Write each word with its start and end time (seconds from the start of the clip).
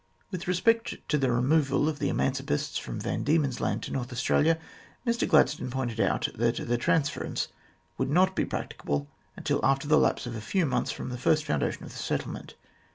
With 0.31 0.47
respect 0.47 0.97
to 1.09 1.17
the 1.19 1.31
removal 1.31 1.87
of 1.87 1.99
emancipists 1.99 2.79
from 2.79 2.99
Van 3.01 3.21
Diemen's 3.23 3.61
Land 3.61 3.83
to 3.83 3.91
North 3.91 4.11
Australia, 4.11 4.57
Mr 5.05 5.27
Gladstone 5.29 5.69
pointed 5.69 5.99
out 5.99 6.27
that 6.33 6.55
the 6.55 6.75
transference 6.79 7.49
would 7.99 8.09
not 8.09 8.35
be 8.35 8.43
practicable 8.43 9.07
until 9.37 9.59
after 9.63 9.87
the 9.87 9.99
lapse 9.99 10.25
of 10.25 10.35
a 10.35 10.41
few 10.41 10.65
months 10.65 10.89
from 10.89 11.09
the 11.09 11.19
first 11.19 11.45
foundation 11.45 11.83
of 11.83 11.91
the 11.91 11.97
settlement. 11.99 12.55